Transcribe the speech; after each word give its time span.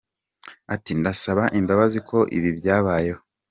Ati 0.73 0.91
“Ndasaba 0.99 1.43
imbabazi 1.59 1.99
ko 2.09 2.17
ibi 2.37 2.49
byabayeho. 2.59 3.21